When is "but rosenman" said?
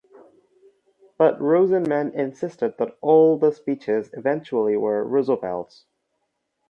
1.19-2.15